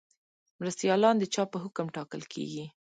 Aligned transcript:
مرستیالان 0.59 1.15
د 1.19 1.23
چا 1.33 1.43
په 1.51 1.57
حکم 1.63 1.85
ټاکل 1.95 2.21
کیږي؟ 2.33 2.65